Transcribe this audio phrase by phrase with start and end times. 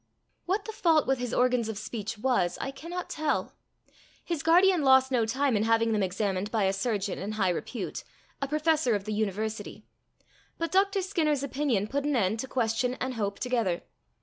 [0.47, 3.53] What the fault with his organs of speech was, I cannot tell.
[4.25, 8.03] His guardian lost no time in having them examined by a surgeon in high repute,
[8.41, 9.85] a professor of the university,
[10.57, 11.03] but Dr.
[11.03, 13.83] Skinner's opinion put an end to question and hope together.